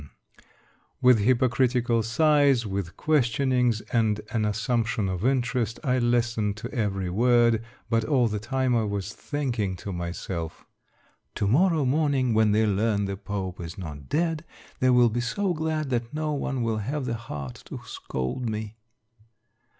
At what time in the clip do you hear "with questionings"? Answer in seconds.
2.65-3.81